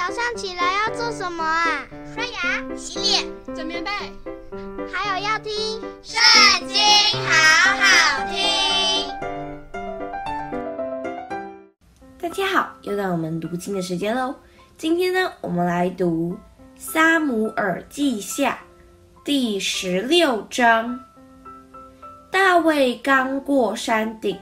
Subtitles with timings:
[0.00, 1.86] 早上起来要做什么啊？
[2.14, 3.90] 刷牙、洗脸、整棉被，
[4.90, 5.52] 还有要听
[6.02, 6.18] 《圣
[6.66, 6.78] 经》，
[7.28, 9.06] 好好听。
[12.18, 14.34] 大家好，又到我们读经的时间喽。
[14.78, 16.32] 今天呢，我们来读
[16.78, 18.58] 《撒母耳记下》
[19.22, 20.98] 第十六章。
[22.30, 24.38] 大卫刚过山顶，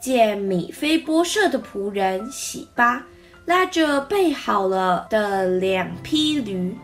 [0.00, 3.04] 见米非波设的仆人洗巴。
[3.44, 6.76] 拉着备好了的两匹驴，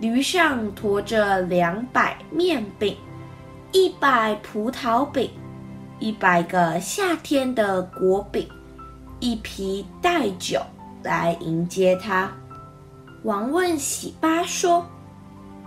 [0.00, 2.96] 驴上驮着两百面饼，
[3.72, 5.30] 一百葡萄饼，
[5.98, 8.48] 一百个夏天的果饼，
[9.18, 10.62] 一皮带酒
[11.02, 12.32] 来迎接他。
[13.24, 14.86] 王问喜巴说：“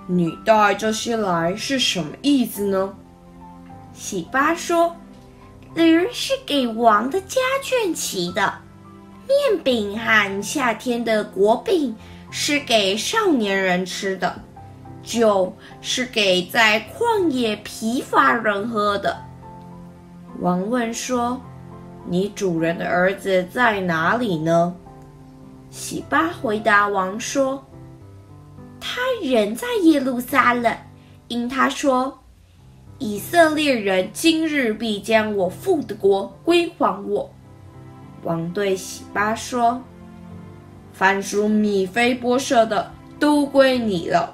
[0.09, 2.91] 你带这些来是什么意思呢？”
[3.93, 4.95] 喜巴说
[5.75, 8.51] ：“驴是给王的家眷骑的。”
[9.27, 11.95] 面饼和夏天的果饼
[12.29, 14.35] 是给少年人吃的，
[15.01, 19.17] 酒是给在旷野疲乏人喝的。
[20.39, 21.39] 王问说
[22.05, 24.75] ：“你主人的儿子在哪里呢？”
[25.69, 27.63] 洗巴回答王说
[28.79, 30.75] ：“他人在耶路撒冷，
[31.27, 32.19] 因他说，
[32.99, 37.31] 以色列人今日必将我父的国归还我。”
[38.23, 39.81] 王对喜巴说
[40.93, 44.33] ：“凡属米非波设的，都归你了。”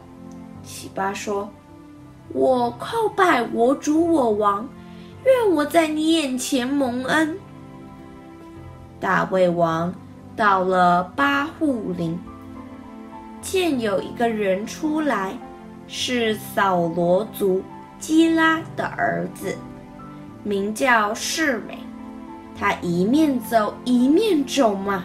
[0.64, 1.50] 喜巴说
[2.34, 4.68] ：“我叩拜我主我王，
[5.26, 7.38] 愿我在你眼前蒙恩。”
[9.00, 9.94] 大卫王
[10.36, 12.20] 到了巴户琳，
[13.42, 15.38] 见有一个人出来，
[15.88, 17.64] 是扫罗族
[17.98, 19.58] 基拉的儿子，
[20.44, 21.80] 名叫示美。
[22.60, 25.04] 他一面走一面咒骂，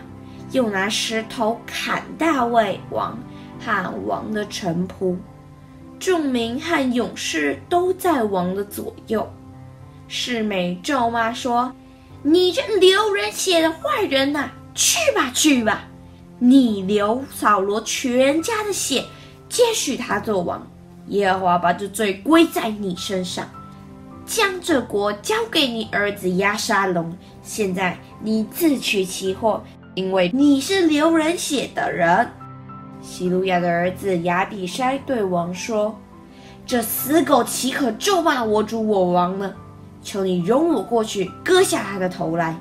[0.50, 3.16] 又拿石头砍大卫王
[3.60, 5.16] 和王的臣仆，
[6.00, 9.30] 众民和勇士都在王的左右。
[10.08, 11.72] 世美咒骂说
[12.22, 15.84] ：“你这流人血的坏人呐，去吧去吧！
[16.40, 19.04] 你流扫罗全家的血，
[19.48, 20.66] 接续他做王。
[21.08, 23.48] 耶和华把这罪归在你身上。”
[24.26, 27.16] 将这国交给你儿子押沙龙。
[27.42, 29.62] 现在你自取其祸，
[29.94, 32.28] 因为你是流人血的人。
[33.02, 35.98] 西鲁雅的儿子亚比筛对王说
[36.64, 39.54] ：“这死狗岂可咒骂我主我王呢？
[40.02, 42.56] 求你容我过去，割下他的头来。”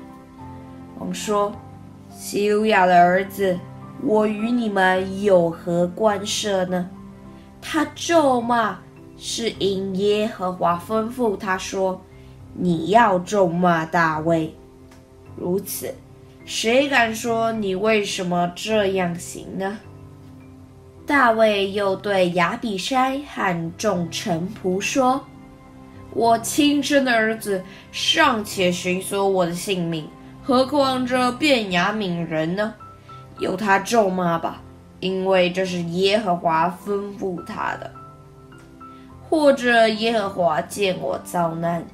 [1.00, 1.50] 王说
[2.14, 3.58] ：“西鲁雅的儿子，
[4.02, 6.90] 我与你们有何关涉呢？
[7.62, 8.76] 他咒骂。”
[9.16, 12.00] 是因耶和华吩咐他说
[12.52, 14.54] ：“你要咒骂大卫。”
[15.36, 15.94] 如此，
[16.44, 19.78] 谁敢说你为什么这样行呢？
[21.06, 25.24] 大卫又对亚比筛和众臣仆说
[26.12, 30.08] ：“我亲生的儿子尚且寻索我的性命，
[30.42, 32.74] 何况这便雅悯人呢？
[33.38, 34.62] 由他咒骂吧，
[35.00, 37.90] 因为这是耶和华吩咐他的。”
[39.34, 41.84] 或者耶和华见我遭难，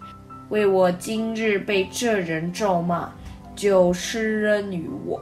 [0.51, 3.09] 为我今日被这人咒骂，
[3.57, 5.19] 就施恩于我。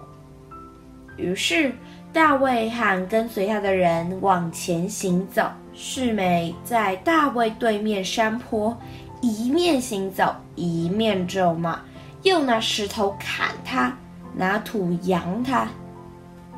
[1.16, 1.72] 于是
[2.12, 5.44] 大卫和跟随他的人往前行走。
[5.72, 8.76] 示每在大卫对面山坡，
[9.20, 11.78] 一面行走，一面咒骂，
[12.24, 13.96] 又拿石头砍他，
[14.34, 15.68] 拿土扬他。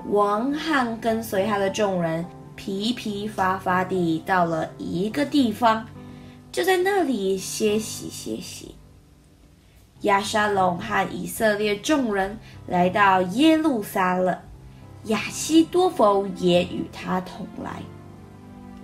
[0.09, 2.25] 王汉跟随他的众人。
[2.61, 5.87] 疲疲乏乏地到了一个地方，
[6.53, 8.75] 就在那里歇息歇息。
[10.03, 14.37] 亚沙龙和以色列众人来到耶路撒冷，
[15.05, 17.81] 亚希多弗也与他同来。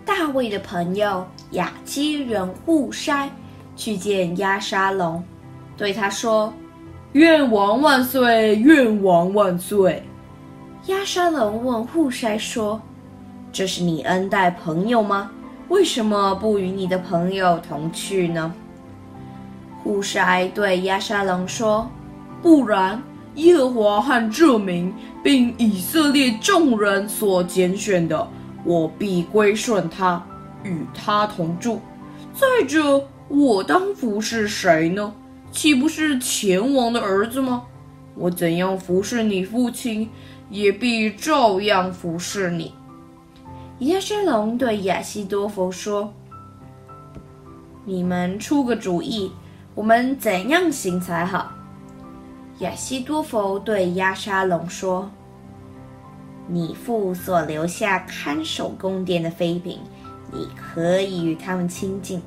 [0.06, 3.28] 大卫的朋友亚基人户筛
[3.76, 5.22] 去见亚沙龙，
[5.76, 6.50] 对他说
[7.12, 8.56] ：“愿王万岁！
[8.56, 10.02] 愿王万岁！”
[10.88, 12.80] 亚沙龙问户筛说。
[13.56, 15.30] 这是你恩待朋友吗？
[15.70, 18.52] 为什么不与你的朋友同去呢？
[19.82, 21.90] 户筛对亚沙龙说
[22.42, 23.02] ：“不然，
[23.36, 24.92] 耶和华和这名，
[25.24, 28.28] 并以色列众人所拣选的，
[28.62, 30.22] 我必归顺他，
[30.62, 31.80] 与他同住。
[32.34, 35.10] 再者，我当服侍谁呢？
[35.50, 37.62] 岂不是前王的儿子吗？
[38.16, 40.10] 我怎样服侍你父亲，
[40.50, 42.74] 也必照样服侍你。”
[43.80, 46.10] 押沙龙对亚西多弗说
[47.84, 49.30] ：“你们出个主意，
[49.74, 51.52] 我们怎样行才好？”
[52.60, 55.10] 亚西多弗对亚沙龙说
[56.48, 59.78] ：“你父所留下看守宫殿的妃嫔，
[60.32, 62.22] 你可以与他们亲近。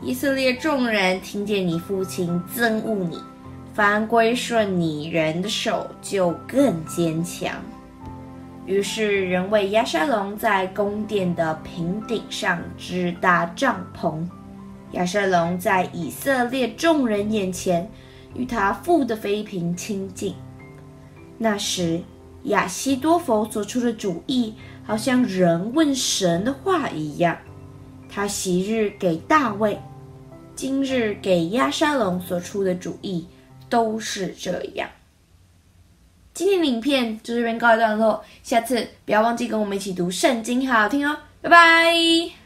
[0.00, 3.18] 以色列众人听见你父亲憎恶你，
[3.74, 7.50] 凡归顺你人的手就更坚强。
[8.66, 14.26] 于是人为亚沙龙在宫殿的平顶上支搭帐篷。
[14.92, 17.88] 亚沙龙在以色列众人眼前
[18.34, 20.34] 与他父的妃嫔亲近。
[21.38, 22.00] 那时，
[22.44, 24.54] 亚希多弗所出的主意，
[24.84, 27.36] 好像人问神的话一样。
[28.08, 29.78] 他昔日给大卫，
[30.56, 33.28] 今日给亚沙龙所出的主意，
[33.68, 34.88] 都是这样。
[36.36, 42.45] 今天的影片就这边告一段落，下次不要忘记跟我们一起读圣经，好好听哦，拜拜。